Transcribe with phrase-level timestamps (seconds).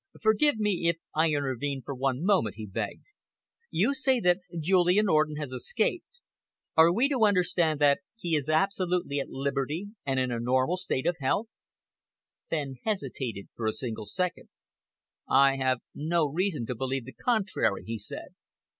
[0.19, 3.05] "Forgive me if I intervene for one moment," he begged.
[3.69, 6.21] "You say that Julian Orden has escaped.
[6.75, 11.05] Are we to understand that he is absolutely at liberty and in a normal state
[11.05, 11.49] of health?"
[12.49, 14.49] Fenn hesitated for a single second.
[15.29, 18.33] "I have no reason to believe the contrary," he said.